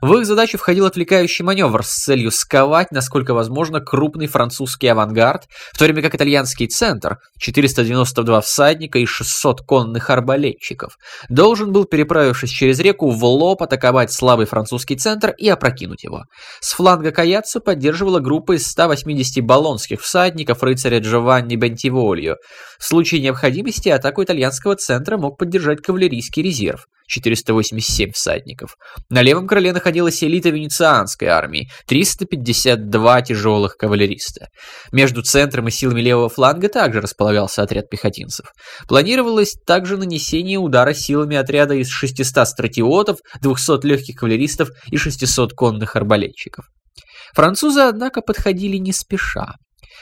В 0.00 0.14
их 0.14 0.24
задачу 0.24 0.56
входил 0.56 0.86
отвлекающий 0.86 1.44
маневр 1.44 1.84
с 1.84 1.96
целью 1.96 2.30
сковать, 2.30 2.92
насколько 2.92 3.34
возможно, 3.34 3.80
крупный 3.80 4.28
французский 4.28 4.86
авангард, 4.86 5.46
в 5.72 5.78
то 5.78 5.84
время 5.84 6.02
как 6.02 6.14
итальянский 6.14 6.68
центр, 6.68 7.16
492 7.40 8.40
всадника 8.42 9.00
и 9.00 9.04
600 9.04 9.62
конных 9.62 10.10
арбалетчиков, 10.10 10.92
должен 11.28 11.72
был, 11.72 11.86
переправившись 11.86 12.50
через 12.50 12.78
реку, 12.78 13.10
в 13.10 13.24
лоб 13.24 13.62
атаковать 13.62 14.12
слабый 14.12 14.46
французский 14.46 14.94
центр 14.94 15.34
и 15.36 15.48
опрокинуть 15.48 16.04
его. 16.04 16.22
С 16.60 16.72
фланга 16.74 17.10
Каяццо 17.10 17.58
поддерживала 17.58 18.20
группа 18.20 18.52
из 18.52 18.64
180 18.68 19.39
болонских 19.40 20.00
всадников 20.00 20.62
рыцаря 20.62 21.00
Джованни 21.00 21.56
Бентивольо. 21.56 22.36
В 22.78 22.84
случае 22.84 23.20
необходимости 23.20 23.88
атаку 23.88 24.22
итальянского 24.22 24.76
центра 24.76 25.16
мог 25.16 25.38
поддержать 25.38 25.82
кавалерийский 25.82 26.42
резерв. 26.42 26.86
487 27.10 28.12
всадников. 28.12 28.76
На 29.10 29.22
левом 29.22 29.46
крыле 29.46 29.72
находилась 29.72 30.22
элита 30.22 30.50
венецианской 30.50 31.28
армии, 31.28 31.68
352 31.86 33.22
тяжелых 33.22 33.76
кавалериста. 33.76 34.46
Между 34.92 35.22
центром 35.22 35.68
и 35.68 35.70
силами 35.70 36.00
левого 36.00 36.28
фланга 36.28 36.68
также 36.68 37.00
располагался 37.00 37.62
отряд 37.62 37.90
пехотинцев. 37.90 38.46
Планировалось 38.88 39.54
также 39.66 39.96
нанесение 39.96 40.58
удара 40.58 40.94
силами 40.94 41.36
отряда 41.36 41.74
из 41.74 41.88
600 41.88 42.46
стратиотов, 42.46 43.18
200 43.42 43.84
легких 43.86 44.16
кавалеристов 44.16 44.70
и 44.90 44.96
600 44.96 45.52
конных 45.52 45.96
арбалетчиков. 45.96 46.66
Французы, 47.34 47.80
однако, 47.80 48.20
подходили 48.20 48.76
не 48.76 48.92
спеша. 48.92 49.56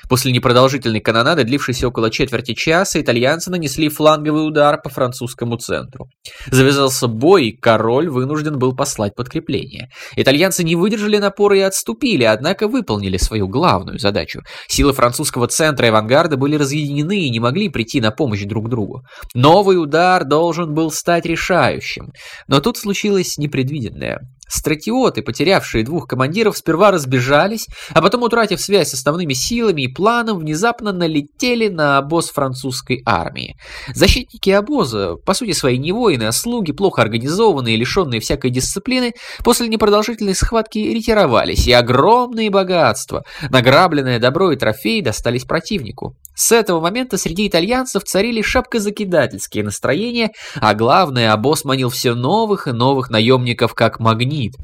После 0.09 0.33
непродолжительной 0.33 1.01
канонады, 1.01 1.45
длившейся 1.45 1.89
около 1.89 2.11
четверти 2.11 2.55
часа, 2.55 3.01
итальянцы 3.01 3.51
нанесли 3.51 3.89
фланговый 3.89 4.47
удар 4.47 4.81
по 4.81 4.89
французскому 4.89 5.57
центру. 5.57 6.09
Завязался 6.51 7.09
бой, 7.09 7.49
и 7.49 7.57
король 7.57 8.09
вынужден 8.09 8.59
был 8.59 8.75
послать 8.75 9.15
подкрепление. 9.15 9.91
Итальянцы 10.17 10.65
не 10.65 10.77
выдержали 10.77 11.19
напора 11.19 11.59
и 11.59 11.61
отступили, 11.61 12.25
однако 12.25 12.69
выполнили 12.69 13.17
свою 13.17 13.49
главную 13.49 13.99
задачу. 13.99 14.41
Силы 14.69 14.93
французского 14.93 15.49
центра 15.49 15.87
и 15.87 15.91
авангарда 15.91 16.37
были 16.37 16.57
разъединены 16.57 17.21
и 17.21 17.31
не 17.31 17.41
могли 17.41 17.69
прийти 17.69 18.01
на 18.01 18.11
помощь 18.11 18.45
друг 18.45 18.69
другу. 18.69 19.03
Новый 19.35 19.83
удар 19.83 20.25
должен 20.25 20.75
был 20.75 20.91
стать 20.91 21.27
решающим. 21.27 22.13
Но 22.47 22.61
тут 22.61 22.79
случилось 22.79 23.37
непредвиденное. 23.37 24.21
Стратиоты, 24.49 25.23
потерявшие 25.23 25.85
двух 25.85 26.07
командиров, 26.07 26.57
сперва 26.57 26.91
разбежались, 26.91 27.67
а 27.91 28.03
потом, 28.03 28.23
утратив 28.23 28.61
связь 28.61 28.91
с 28.91 28.95
основными 28.95 29.35
силами 29.35 29.83
и 29.83 29.89
планом, 29.89 30.39
внезапно 30.39 30.93
налетели 30.93 31.69
на 31.69 31.99
обоз 31.99 32.31
французской 32.31 33.03
армии. 33.05 33.57
Защитники 33.95 34.51
обоза, 34.51 35.17
по 35.17 35.35
сути 35.35 35.53
свои 35.53 35.79
не 35.79 35.93
воины, 35.93 36.25
а 36.25 36.33
слуги, 36.33 36.73
плохо 36.73 37.03
организованные 37.03 37.75
и 37.75 37.79
лишенные 37.79 38.21
всякой 38.21 38.51
дисциплины, 38.51 39.13
после 39.45 39.69
непродолжительной 39.69 40.35
схватки 40.35 40.79
ретировались, 40.79 41.67
и 41.67 41.73
огромные 41.73 42.51
богатства, 42.51 43.25
награбленное 43.51 44.19
добро 44.19 44.53
и 44.53 44.57
трофеи 44.57 45.01
достались 45.01 45.45
противнику. 45.45 46.17
С 46.39 46.53
этого 46.53 46.81
момента 46.81 47.19
среди 47.19 47.49
итальянцев 47.49 48.05
царили 48.05 48.43
шапкозакидательские 48.43 49.65
настроения, 49.65 50.31
а 50.55 50.73
главное, 50.75 51.33
обоз 51.33 51.65
манил 51.65 51.91
все 51.91 52.15
новых 52.15 52.69
и 52.69 52.71
новых 52.71 53.11
наемников 53.11 53.75
как 53.75 53.99
магнит. 53.99 54.55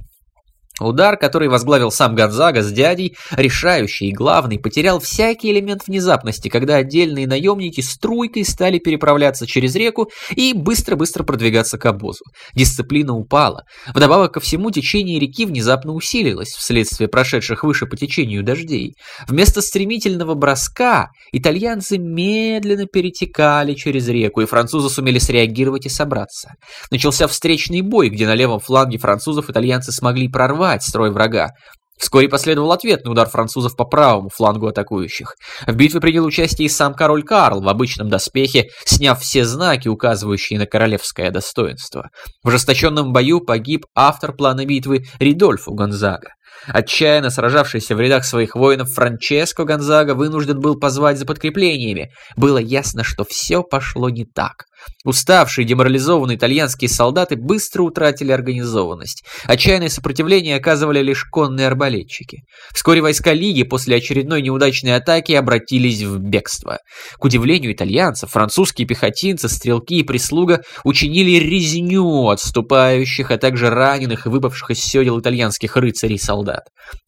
Удар, 0.81 1.17
который 1.17 1.49
возглавил 1.49 1.93
сам 1.93 2.17
Гонзага 2.17 2.63
с 2.63 2.73
дядей, 2.73 3.17
решающий 3.31 4.09
и 4.09 4.13
главный, 4.13 4.59
потерял 4.59 4.99
всякий 4.99 5.53
элемент 5.53 5.87
внезапности, 5.87 6.49
когда 6.49 6.77
отдельные 6.77 7.29
наемники 7.29 7.81
струйкой 7.81 8.45
стали 8.45 8.79
переправляться 8.81 9.47
через 9.47 9.77
реку 9.77 10.11
и 10.35 10.53
быстро-быстро 10.53 11.23
продвигаться 11.23 11.79
к 11.79 11.87
обозу. 11.87 12.25
Дисциплина 12.55 13.15
упала. 13.15 13.63
Вдобавок 13.95 14.35
ко 14.35 14.41
всему, 14.41 14.73
течение 14.73 15.21
реки 15.21 15.47
внезапно 15.47 15.93
усилилось 15.93 16.49
вследствие 16.49 17.09
прошедших 17.09 17.63
выше 17.63 17.87
по 17.87 17.97
течению 17.97 18.43
дождей. 18.43 18.97
Вместо 19.29 19.63
стремительного 19.63 20.35
броска 20.35 21.11
итальянцы 21.31 21.99
медленно 21.99 22.87
перетекали 22.87 23.75
через 23.75 24.09
реку, 24.09 24.41
и 24.41 24.47
французы 24.47 24.89
сумели 24.89 25.19
среагировать 25.21 25.87
и 25.87 25.89
собраться. 25.89 26.55
Начался 26.91 27.29
встречный 27.29 27.83
бой, 27.83 28.09
где 28.09 28.27
на 28.27 28.35
левом 28.35 28.59
фланге 28.59 28.99
французов 28.99 29.51
итальянцы 29.51 29.93
смогли 29.93 30.27
прорвать 30.65 30.83
строй 30.83 31.11
врага. 31.11 31.51
Вскоре 31.97 32.29
последовал 32.29 32.73
ответный 32.73 33.13
удар 33.13 33.29
французов 33.29 33.77
по 33.77 33.85
правому 33.85 34.29
флангу 34.29 34.67
атакующих. 34.67 35.35
В 35.67 35.75
битве 35.77 36.01
принял 36.01 36.25
участие 36.25 36.67
и 36.67 36.69
сам 36.69 36.93
король 36.93 37.23
Карл 37.23 37.61
в 37.61 37.69
обычном 37.69 38.09
доспехе, 38.09 38.69
сняв 38.85 39.21
все 39.21 39.45
знаки, 39.45 39.87
указывающие 39.89 40.59
на 40.59 40.67
королевское 40.67 41.31
достоинство. 41.31 42.09
В 42.43 42.49
ожесточенном 42.49 43.13
бою 43.13 43.41
погиб 43.41 43.87
автор 43.95 44.35
плана 44.35 44.67
битвы 44.67 45.05
Ридольфо 45.21 45.73
Гонзага. 45.73 46.31
Отчаянно 46.67 47.31
сражавшийся 47.31 47.95
в 47.95 48.01
рядах 48.01 48.25
своих 48.25 48.55
воинов 48.55 48.93
Франческо 48.93 49.65
Гонзага 49.65 50.15
вынужден 50.15 50.61
был 50.61 50.79
позвать 50.79 51.19
за 51.19 51.27
подкреплениями. 51.27 52.11
Было 52.37 52.59
ясно, 52.59 53.05
что 53.05 53.25
все 53.25 53.63
пошло 53.63 54.09
не 54.09 54.25
так. 54.25 54.65
Уставшие, 55.05 55.67
деморализованные 55.67 56.37
итальянские 56.37 56.89
солдаты 56.89 57.37
быстро 57.37 57.83
утратили 57.83 58.33
организованность. 58.33 59.25
Отчаянное 59.45 59.89
сопротивление 59.89 60.57
оказывали 60.57 61.01
лишь 61.01 61.25
конные 61.25 61.67
арбалетчики. 61.67 62.43
Вскоре 62.73 63.03
войска 63.03 63.33
Лиги 63.33 63.65
после 63.65 63.97
очередной 63.97 64.41
неудачной 64.41 64.97
атаки 64.97 65.33
обратились 65.33 66.03
в 66.03 66.19
бегство. 66.19 66.79
К 67.19 67.25
удивлению 67.25 67.73
итальянцев, 67.73 68.31
французские 68.31 68.87
пехотинцы, 68.87 69.49
стрелки 69.49 70.01
и 70.01 70.05
прислуга 70.05 70.63
учинили 70.85 71.39
резню 71.39 72.29
отступающих, 72.29 73.31
а 73.31 73.37
также 73.37 73.71
раненых 73.71 74.27
и 74.27 74.31
выпавших 74.31 74.71
из 74.71 74.81
седел 74.81 75.21
итальянских 75.21 75.77
рыцарей 75.77 76.17
и 76.17 76.19
солдат. 76.45 76.65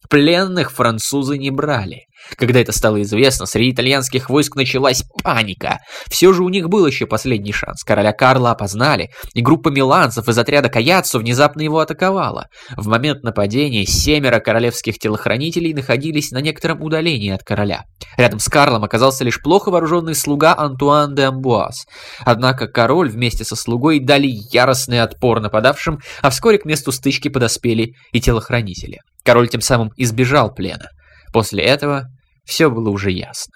Пленных 0.09 0.71
французы 0.71 1.37
не 1.37 1.51
брали. 1.51 2.07
Когда 2.35 2.59
это 2.59 2.71
стало 2.71 3.01
известно, 3.03 3.45
среди 3.45 3.71
итальянских 3.71 4.29
войск 4.29 4.55
началась 4.55 5.03
паника. 5.23 5.79
Все 6.09 6.33
же 6.33 6.43
у 6.43 6.49
них 6.49 6.67
был 6.67 6.85
еще 6.85 7.05
последний 7.05 7.51
шанс. 7.51 7.83
Короля 7.83 8.11
Карла 8.11 8.51
опознали, 8.51 9.09
и 9.33 9.41
группа 9.41 9.69
миланцев 9.69 10.27
из 10.27 10.37
отряда 10.37 10.69
Каяцу 10.69 11.19
внезапно 11.19 11.61
его 11.61 11.79
атаковала. 11.79 12.47
В 12.75 12.87
момент 12.87 13.23
нападения 13.23 13.85
семеро 13.85 14.39
королевских 14.39 14.97
телохранителей 14.99 15.73
находились 15.73 16.31
на 16.31 16.41
некотором 16.41 16.81
удалении 16.81 17.31
от 17.31 17.43
короля. 17.43 17.83
Рядом 18.17 18.39
с 18.39 18.49
Карлом 18.49 18.83
оказался 18.83 19.23
лишь 19.23 19.41
плохо 19.41 19.69
вооруженный 19.69 20.15
слуга 20.15 20.55
Антуан 20.57 21.15
де 21.15 21.23
Амбуаз. 21.23 21.85
Однако 22.25 22.67
король 22.67 23.09
вместе 23.09 23.43
со 23.45 23.55
слугой 23.55 23.99
дали 23.99 24.27
яростный 24.51 25.01
отпор 25.01 25.39
нападавшим, 25.39 25.99
а 26.21 26.29
вскоре 26.29 26.57
к 26.57 26.65
месту 26.65 26.91
стычки 26.91 27.29
подоспели 27.29 27.93
и 28.11 28.19
телохранители. 28.19 28.99
Король 29.27 29.49
тем 29.49 29.59
самым 29.59 29.91
избежал 29.97 30.53
плена. 30.53 30.87
После 31.33 31.61
этого 31.61 32.05
все 32.45 32.69
было 32.69 32.89
уже 32.89 33.11
ясно. 33.11 33.55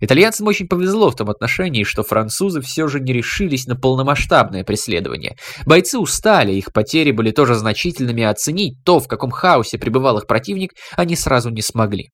Итальянцам 0.00 0.48
очень 0.48 0.66
повезло 0.66 1.12
в 1.12 1.14
том 1.14 1.30
отношении, 1.30 1.84
что 1.84 2.02
французы 2.02 2.60
все 2.60 2.88
же 2.88 2.98
не 2.98 3.12
решились 3.12 3.66
на 3.66 3.76
полномасштабное 3.76 4.64
преследование. 4.64 5.36
Бойцы 5.64 6.00
устали, 6.00 6.52
их 6.54 6.72
потери 6.72 7.12
были 7.12 7.30
тоже 7.30 7.54
значительными, 7.54 8.24
а 8.24 8.30
оценить 8.30 8.82
то, 8.84 8.98
в 8.98 9.06
каком 9.06 9.30
хаосе 9.30 9.78
пребывал 9.78 10.18
их 10.18 10.26
противник, 10.26 10.72
они 10.96 11.14
сразу 11.14 11.50
не 11.50 11.62
смогли. 11.62 12.10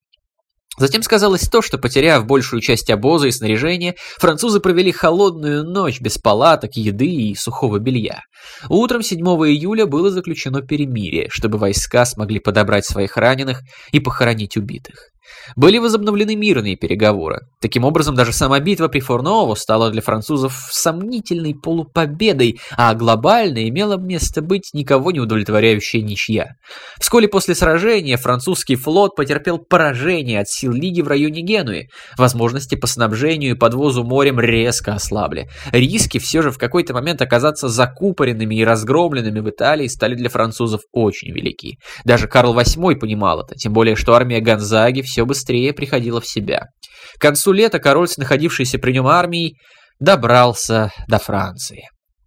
Затем 0.78 1.02
сказалось 1.02 1.48
то, 1.48 1.60
что, 1.60 1.76
потеряв 1.76 2.26
большую 2.26 2.62
часть 2.62 2.90
обоза 2.90 3.28
и 3.28 3.30
снаряжения, 3.30 3.94
французы 4.18 4.58
провели 4.58 4.90
холодную 4.90 5.64
ночь 5.64 6.00
без 6.00 6.16
палаток, 6.16 6.76
еды 6.76 7.06
и 7.06 7.34
сухого 7.34 7.78
белья. 7.78 8.22
Утром 8.70 9.02
7 9.02 9.18
июля 9.18 9.84
было 9.86 10.10
заключено 10.10 10.62
перемирие, 10.62 11.28
чтобы 11.30 11.58
войска 11.58 12.06
смогли 12.06 12.38
подобрать 12.38 12.86
своих 12.86 13.16
раненых 13.18 13.60
и 13.92 14.00
похоронить 14.00 14.56
убитых. 14.56 15.11
Были 15.56 15.78
возобновлены 15.78 16.36
мирные 16.36 16.76
переговоры. 16.76 17.40
Таким 17.60 17.84
образом, 17.84 18.14
даже 18.14 18.32
сама 18.32 18.60
битва 18.60 18.88
при 18.88 19.00
Форново 19.00 19.54
стала 19.54 19.90
для 19.90 20.02
французов 20.02 20.68
сомнительной 20.70 21.54
полупобедой, 21.54 22.60
а 22.76 22.94
глобально 22.94 23.68
имела 23.68 23.96
место 23.96 24.42
быть 24.42 24.70
никого 24.72 25.10
не 25.12 25.20
удовлетворяющая 25.20 26.02
ничья. 26.02 26.56
Вскоре 26.98 27.28
после 27.28 27.54
сражения 27.54 28.16
французский 28.16 28.76
флот 28.76 29.16
потерпел 29.16 29.58
поражение 29.58 30.40
от 30.40 30.48
сил 30.48 30.72
Лиги 30.72 31.02
в 31.02 31.08
районе 31.08 31.42
Генуи. 31.42 31.88
Возможности 32.16 32.74
по 32.74 32.86
снабжению 32.86 33.52
и 33.52 33.58
подвозу 33.58 34.04
морем 34.04 34.40
резко 34.40 34.94
ослабли. 34.94 35.48
Риски 35.72 36.18
все 36.18 36.42
же 36.42 36.50
в 36.50 36.58
какой-то 36.58 36.94
момент 36.94 37.22
оказаться 37.22 37.68
закупоренными 37.68 38.56
и 38.56 38.64
разгромленными 38.64 39.40
в 39.40 39.50
Италии 39.50 39.86
стали 39.86 40.14
для 40.14 40.28
французов 40.28 40.82
очень 40.92 41.32
велики. 41.32 41.78
Даже 42.04 42.28
Карл 42.28 42.54
VIII 42.58 42.96
понимал 42.96 43.42
это, 43.42 43.54
тем 43.54 43.72
более 43.72 43.96
что 43.96 44.14
армия 44.14 44.40
Гонзаги 44.40 45.02
все 45.12 45.26
быстрее 45.26 45.74
приходила 45.74 46.22
в 46.22 46.26
себя. 46.26 46.68
К 47.18 47.20
концу 47.20 47.52
лета 47.52 47.78
король 47.78 48.08
с 48.08 48.16
находившейся 48.16 48.78
при 48.78 48.92
нем 48.92 49.06
армией 49.06 49.58
добрался 50.00 50.90
до 51.06 51.18
Франции. 51.18 51.82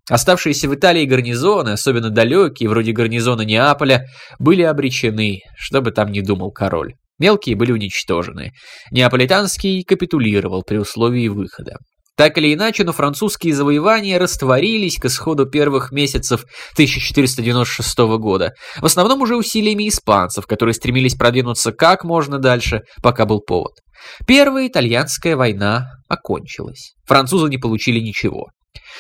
Оставшиеся 0.08 0.70
в 0.70 0.76
Италии 0.76 1.06
гарнизоны, 1.06 1.70
особенно 1.70 2.12
далекие, 2.12 2.70
вроде 2.70 2.92
гарнизона 2.92 3.42
Неаполя, 3.42 4.06
были 4.38 4.62
обречены, 4.62 5.40
что 5.58 5.82
бы 5.82 5.92
там 5.92 6.12
ни 6.12 6.22
думал 6.22 6.52
король. 6.52 6.94
Мелкие 7.18 7.56
были 7.56 7.72
уничтожены. 7.72 8.52
Неаполитанский 8.92 9.84
капитулировал 9.84 10.62
при 10.62 10.78
условии 10.78 11.28
выхода. 11.28 11.78
Так 12.18 12.38
или 12.38 12.54
иначе, 12.54 12.84
но 12.86 12.94
французские 12.94 13.54
завоевания 13.54 14.18
растворились 14.18 14.98
к 14.98 15.06
исходу 15.06 15.46
первых 15.46 15.92
месяцев 15.92 16.46
1496 16.74 17.98
года, 18.18 18.54
в 18.78 18.86
основном 18.86 19.22
уже 19.22 19.36
усилиями 19.36 19.90
испанцев, 19.90 20.48
которые 20.48 20.74
стремились 20.74 21.16
продвинуться 21.16 21.74
как 21.74 22.06
можно 22.06 22.40
дальше, 22.40 22.82
пока 23.04 23.26
был 23.26 23.42
повод. 23.42 23.74
Первая 24.26 24.68
итальянская 24.68 25.36
война 25.36 25.88
окончилась. 26.08 26.94
Французы 27.06 27.50
не 27.50 27.58
получили 27.58 28.00
ничего. 28.00 28.48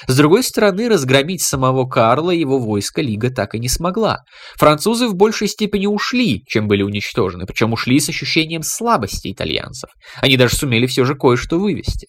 С 0.07 0.17
другой 0.17 0.43
стороны, 0.43 0.89
разгромить 0.89 1.41
самого 1.41 1.87
Карла 1.87 2.31
и 2.31 2.39
его 2.39 2.59
войско 2.59 3.01
Лига 3.01 3.29
так 3.29 3.55
и 3.55 3.59
не 3.59 3.69
смогла. 3.69 4.19
Французы 4.57 5.07
в 5.07 5.15
большей 5.15 5.47
степени 5.47 5.85
ушли, 5.85 6.43
чем 6.47 6.67
были 6.67 6.83
уничтожены, 6.83 7.45
причем 7.45 7.73
ушли 7.73 7.99
с 7.99 8.09
ощущением 8.09 8.61
слабости 8.61 9.31
итальянцев. 9.31 9.89
Они 10.21 10.37
даже 10.37 10.55
сумели 10.55 10.85
все 10.85 11.05
же 11.05 11.15
кое-что 11.15 11.59
вывести. 11.59 12.07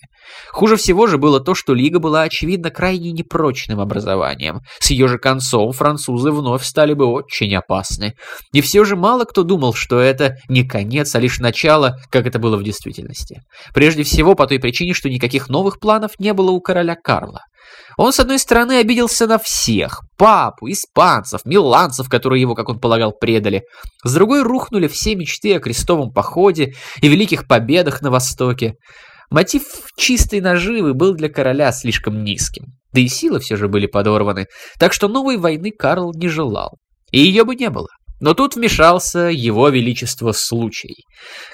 Хуже 0.50 0.76
всего 0.76 1.06
же 1.06 1.18
было 1.18 1.40
то, 1.40 1.54
что 1.54 1.75
Лига 1.75 1.99
была, 1.99 2.23
очевидно, 2.23 2.71
крайне 2.71 3.12
непрочным 3.12 3.80
образованием. 3.80 4.61
С 4.78 4.90
ее 4.90 5.09
же 5.09 5.18
концом 5.18 5.73
французы 5.73 6.30
вновь 6.30 6.64
стали 6.64 6.95
бы 6.95 7.06
очень 7.06 7.54
опасны. 7.54 8.14
И 8.52 8.61
все 8.61 8.85
же 8.85 8.97
мало 8.97 9.25
кто 9.25 9.42
думал, 9.42 9.75
что 9.75 9.99
это 9.99 10.37
не 10.49 10.64
конец, 10.64 11.14
а 11.14 11.21
лишь 11.21 11.38
начало, 11.38 11.99
как 12.11 12.26
это 12.26 12.38
было 12.38 12.56
в 12.56 12.62
действительности. 12.62 13.42
Прежде 13.75 14.02
всего 14.02 14.35
по 14.35 14.47
той 14.47 14.59
причине, 14.59 14.95
что 14.95 15.09
никаких 15.09 15.49
новых 15.49 15.78
планов 15.80 16.12
не 16.18 16.33
было 16.33 16.50
у 16.50 16.61
короля 16.61 16.95
Карла. 16.95 17.42
Он, 17.97 18.12
с 18.12 18.21
одной 18.21 18.38
стороны, 18.38 18.78
обиделся 18.78 19.26
на 19.26 19.38
всех– 19.38 20.02
папу, 20.18 20.71
испанцев, 20.71 21.40
миланцев, 21.45 22.09
которые 22.09 22.40
его, 22.40 22.54
как 22.54 22.68
он 22.68 22.78
полагал, 22.78 23.12
предали. 23.12 23.62
С 24.04 24.12
другой 24.12 24.42
рухнули 24.42 24.87
все 24.87 25.14
мечты 25.14 25.54
о 25.56 25.61
крестовом 25.61 26.12
походе 26.12 26.75
и 27.00 27.09
великих 27.09 27.47
победах 27.47 28.02
на 28.02 28.11
Востоке. 28.11 28.75
Мотив 29.30 29.64
чистой 29.97 30.40
наживы 30.40 30.95
был 30.95 31.14
для 31.14 31.28
короля 31.28 31.73
слишком 31.73 32.23
низким. 32.23 32.66
Да 32.92 33.00
и 33.00 33.09
силы 33.09 33.40
все 33.40 33.56
же 33.56 33.68
были 33.68 33.87
подорваны, 33.87 34.47
так 34.78 34.92
что 34.92 35.09
новой 35.09 35.37
войны 35.37 35.71
Карл 35.71 36.12
не 36.14 36.28
желал. 36.28 36.78
И 37.11 37.18
ее 37.18 37.45
бы 37.45 37.54
не 37.54 37.71
было. 37.71 37.88
Но 38.20 38.35
тут 38.35 38.56
вмешался 38.56 39.28
его 39.28 39.68
величество 39.68 40.32
случай. 40.32 41.04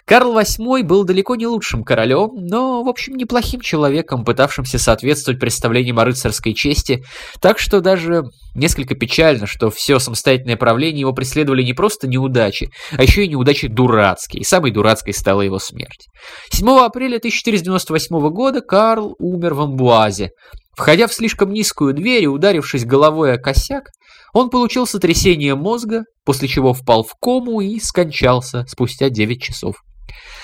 Карл 0.06 0.38
VIII 0.38 0.82
был 0.82 1.04
далеко 1.04 1.34
не 1.34 1.46
лучшим 1.46 1.82
королем, 1.84 2.30
но, 2.34 2.82
в 2.82 2.88
общем, 2.88 3.14
неплохим 3.14 3.60
человеком, 3.60 4.24
пытавшимся 4.24 4.78
соответствовать 4.78 5.40
представлениям 5.40 5.98
о 5.98 6.04
рыцарской 6.04 6.54
чести, 6.54 7.04
так 7.40 7.58
что 7.58 7.80
даже 7.80 8.22
несколько 8.54 8.94
печально, 8.94 9.46
что 9.46 9.70
все 9.70 9.98
самостоятельное 9.98 10.56
правление 10.56 11.00
его 11.00 11.12
преследовали 11.12 11.62
не 11.62 11.72
просто 11.72 12.06
неудачи, 12.06 12.70
а 12.92 13.02
еще 13.02 13.24
и 13.24 13.28
неудачи 13.28 13.68
дурацкие, 13.68 14.42
и 14.42 14.44
самой 14.44 14.70
дурацкой 14.70 15.14
стала 15.14 15.42
его 15.42 15.58
смерть. 15.58 16.06
7 16.50 16.68
апреля 16.78 17.16
1498 17.16 18.28
года 18.30 18.60
Карл 18.60 19.14
умер 19.18 19.54
в 19.54 19.62
Амбуазе. 19.62 20.30
Входя 20.76 21.06
в 21.06 21.12
слишком 21.12 21.52
низкую 21.52 21.94
дверь 21.94 22.24
и 22.24 22.28
ударившись 22.28 22.84
головой 22.84 23.34
о 23.34 23.38
косяк, 23.38 23.90
он 24.32 24.48
получил 24.48 24.86
сотрясение 24.86 25.54
мозга, 25.54 26.04
после 26.24 26.48
чего 26.48 26.72
впал 26.72 27.04
в 27.04 27.14
кому 27.20 27.60
и 27.60 27.78
скончался 27.78 28.64
спустя 28.66 29.10
9 29.10 29.42
часов. 29.42 29.76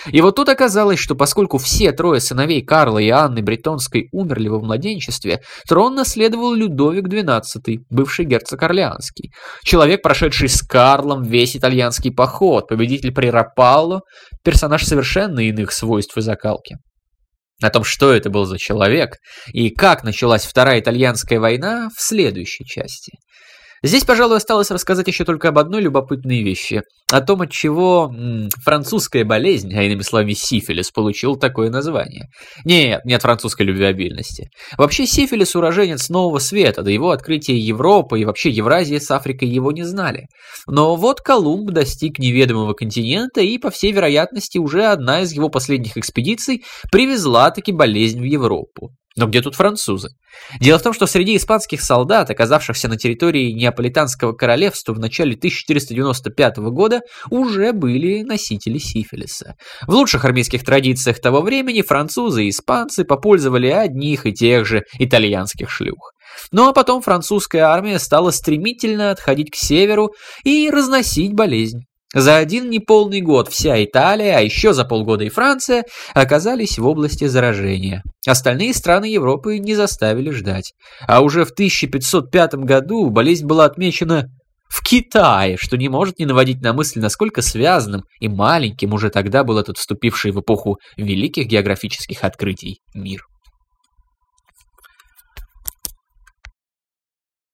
И 0.06 0.20
вот 0.20 0.36
тут 0.36 0.48
оказалось, 0.48 0.98
что 0.98 1.14
поскольку 1.14 1.58
все 1.58 1.92
трое 1.92 2.20
сыновей 2.20 2.62
Карла 2.62 2.98
и 2.98 3.08
Анны 3.08 3.42
Бретонской 3.42 4.08
умерли 4.12 4.48
во 4.48 4.60
младенчестве, 4.60 5.40
трон 5.68 5.94
наследовал 5.94 6.54
Людовик 6.54 7.08
XII, 7.08 7.80
бывший 7.90 8.24
герцог 8.24 8.62
Орлеанский. 8.62 9.32
Человек, 9.62 10.02
прошедший 10.02 10.48
с 10.48 10.62
Карлом 10.62 11.22
весь 11.22 11.56
итальянский 11.56 12.12
поход, 12.12 12.68
победитель 12.68 13.12
при 13.12 13.28
Рапалло, 13.28 14.02
персонаж 14.44 14.84
совершенно 14.84 15.40
иных 15.40 15.72
свойств 15.72 16.16
и 16.16 16.20
закалки. 16.20 16.76
О 17.60 17.70
том, 17.70 17.82
что 17.82 18.12
это 18.12 18.30
был 18.30 18.44
за 18.44 18.56
человек 18.58 19.16
и 19.52 19.70
как 19.70 20.04
началась 20.04 20.44
Вторая 20.44 20.80
итальянская 20.80 21.40
война, 21.40 21.88
в 21.96 22.00
следующей 22.00 22.64
части. 22.64 23.18
Здесь, 23.82 24.04
пожалуй, 24.04 24.38
осталось 24.38 24.70
рассказать 24.70 25.06
еще 25.06 25.24
только 25.24 25.48
об 25.48 25.58
одной 25.58 25.80
любопытной 25.82 26.42
вещи. 26.42 26.82
О 27.10 27.20
том, 27.20 27.42
от 27.42 27.50
чего 27.50 28.12
французская 28.64 29.24
болезнь, 29.24 29.72
а 29.74 29.82
иными 29.82 30.02
словами 30.02 30.32
сифилис, 30.32 30.90
получил 30.90 31.36
такое 31.36 31.70
название. 31.70 32.26
Нет, 32.64 33.04
нет 33.04 33.22
французской 33.22 33.62
любвеобильности. 33.62 34.50
Вообще 34.76 35.06
сифилис 35.06 35.54
уроженец 35.54 36.08
Нового 36.08 36.38
Света, 36.38 36.82
до 36.82 36.90
его 36.90 37.10
открытия 37.10 37.56
Европы 37.56 38.20
и 38.20 38.24
вообще 38.24 38.50
Евразия 38.50 39.00
с 39.00 39.10
Африкой 39.10 39.48
его 39.48 39.72
не 39.72 39.84
знали. 39.84 40.26
Но 40.66 40.96
вот 40.96 41.20
Колумб 41.20 41.70
достиг 41.70 42.18
неведомого 42.18 42.74
континента 42.74 43.40
и, 43.40 43.58
по 43.58 43.70
всей 43.70 43.92
вероятности, 43.92 44.58
уже 44.58 44.86
одна 44.86 45.22
из 45.22 45.32
его 45.32 45.48
последних 45.48 45.96
экспедиций 45.96 46.64
привезла 46.90 47.50
таки 47.50 47.72
болезнь 47.72 48.20
в 48.20 48.24
Европу. 48.24 48.90
Но 49.18 49.26
где 49.26 49.42
тут 49.42 49.56
французы? 49.56 50.10
Дело 50.60 50.78
в 50.78 50.82
том, 50.82 50.92
что 50.92 51.06
среди 51.06 51.36
испанских 51.36 51.82
солдат, 51.82 52.30
оказавшихся 52.30 52.86
на 52.86 52.96
территории 52.96 53.50
Неаполитанского 53.50 54.32
королевства 54.32 54.92
в 54.92 55.00
начале 55.00 55.34
1495 55.34 56.58
года, 56.58 57.00
уже 57.28 57.72
были 57.72 58.22
носители 58.22 58.78
сифилиса. 58.78 59.56
В 59.88 59.90
лучших 59.90 60.24
армейских 60.24 60.64
традициях 60.64 61.20
того 61.20 61.40
времени 61.40 61.82
французы 61.82 62.44
и 62.44 62.50
испанцы 62.50 63.04
попользовали 63.04 63.66
одних 63.66 64.24
и 64.24 64.32
тех 64.32 64.64
же 64.64 64.84
итальянских 65.00 65.68
шлюх. 65.68 66.12
Ну 66.52 66.68
а 66.68 66.72
потом 66.72 67.02
французская 67.02 67.62
армия 67.62 67.98
стала 67.98 68.30
стремительно 68.30 69.10
отходить 69.10 69.50
к 69.50 69.56
северу 69.56 70.12
и 70.44 70.70
разносить 70.70 71.34
болезнь. 71.34 71.80
За 72.14 72.38
один 72.38 72.70
неполный 72.70 73.20
год 73.20 73.48
вся 73.48 73.84
Италия, 73.84 74.36
а 74.36 74.40
еще 74.40 74.72
за 74.72 74.84
полгода 74.84 75.24
и 75.24 75.28
Франция 75.28 75.84
оказались 76.14 76.78
в 76.78 76.86
области 76.86 77.26
заражения. 77.26 78.02
Остальные 78.26 78.72
страны 78.72 79.04
Европы 79.04 79.58
не 79.58 79.74
заставили 79.74 80.30
ждать. 80.30 80.72
А 81.06 81.20
уже 81.20 81.44
в 81.44 81.50
1505 81.50 82.54
году 82.54 83.10
болезнь 83.10 83.46
была 83.46 83.66
отмечена 83.66 84.30
в 84.68 84.82
Китае, 84.82 85.56
что 85.58 85.76
не 85.76 85.88
может 85.88 86.18
не 86.18 86.26
наводить 86.26 86.62
на 86.62 86.72
мысль, 86.72 87.00
насколько 87.00 87.42
связанным 87.42 88.04
и 88.20 88.28
маленьким 88.28 88.92
уже 88.94 89.10
тогда 89.10 89.44
был 89.44 89.58
этот 89.58 89.76
вступивший 89.76 90.30
в 90.30 90.40
эпоху 90.40 90.78
великих 90.96 91.46
географических 91.46 92.24
открытий 92.24 92.80
мир. 92.94 93.22